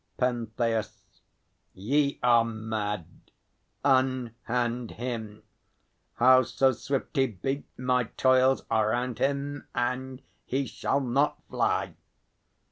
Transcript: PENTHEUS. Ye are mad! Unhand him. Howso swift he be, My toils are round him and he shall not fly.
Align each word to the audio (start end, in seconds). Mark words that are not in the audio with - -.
PENTHEUS. 0.17 1.21
Ye 1.75 2.19
are 2.23 2.43
mad! 2.43 3.05
Unhand 3.85 4.89
him. 4.93 5.43
Howso 6.15 6.71
swift 6.71 7.15
he 7.17 7.27
be, 7.27 7.65
My 7.77 8.05
toils 8.05 8.63
are 8.71 8.89
round 8.89 9.19
him 9.19 9.67
and 9.75 10.23
he 10.43 10.65
shall 10.65 11.01
not 11.01 11.43
fly. 11.51 11.93